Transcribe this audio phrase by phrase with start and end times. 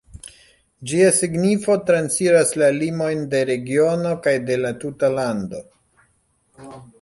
[0.91, 5.63] Ĝia signifo transiras la limojn de regiono kaj de la tuta lando.